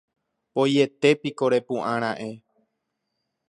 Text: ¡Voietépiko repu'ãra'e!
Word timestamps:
¡Voietépiko 0.55 1.45
repu'ãra'e! 1.55 2.29